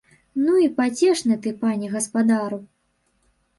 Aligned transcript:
Ну 0.45 0.55
і 0.63 0.69
пацешны 0.79 1.37
ты, 1.45 1.53
пане 1.61 1.93
гаспадару! 1.95 2.61